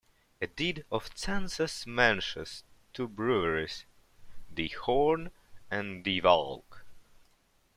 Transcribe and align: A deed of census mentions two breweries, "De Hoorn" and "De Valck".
A 0.41 0.47
deed 0.47 0.83
of 0.91 1.11
census 1.13 1.85
mentions 1.85 2.63
two 2.91 3.07
breweries, 3.07 3.85
"De 4.51 4.67
Hoorn" 4.69 5.29
and 5.69 6.03
"De 6.03 6.19
Valck". 6.19 6.81